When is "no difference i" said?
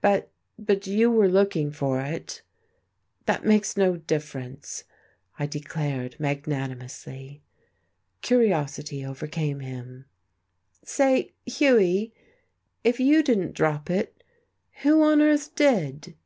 3.76-5.46